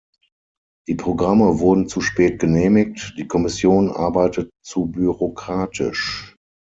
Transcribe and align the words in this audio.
Die 0.87 0.95
Programme 0.95 1.59
wurden 1.59 1.87
zu 1.87 2.01
spät 2.01 2.39
genehmigt, 2.39 3.13
die 3.19 3.27
Kommission 3.27 3.91
arbeitet 3.91 4.49
zu 4.65 4.87
bürokratisch. 4.87 6.35